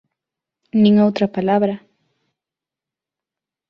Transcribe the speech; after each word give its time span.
Nin 0.81 0.95
outra 1.05 1.33
palabra. 1.35 1.75